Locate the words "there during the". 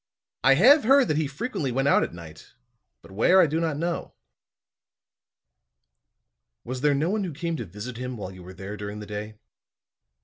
8.55-9.05